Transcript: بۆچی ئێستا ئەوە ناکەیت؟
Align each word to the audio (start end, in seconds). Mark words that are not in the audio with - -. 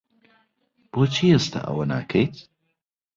بۆچی 0.91 1.25
ئێستا 1.33 1.59
ئەوە 1.67 1.85
ناکەیت؟ 1.91 2.35